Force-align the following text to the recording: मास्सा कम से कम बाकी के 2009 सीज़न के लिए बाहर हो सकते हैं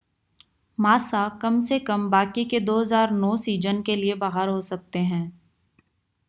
मास्सा 0.77 1.27
कम 1.41 1.59
से 1.59 1.77
कम 1.79 2.09
बाकी 2.09 2.45
के 2.45 2.59
2009 2.61 3.35
सीज़न 3.37 3.81
के 3.81 3.95
लिए 3.95 4.15
बाहर 4.17 4.49
हो 4.49 4.59
सकते 4.61 4.99
हैं 4.99 5.23